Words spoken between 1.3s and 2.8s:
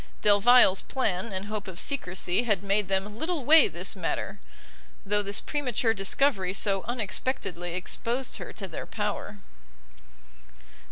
and hope of secresy had